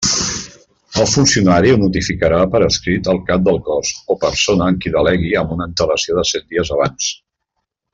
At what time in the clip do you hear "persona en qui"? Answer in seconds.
4.27-4.97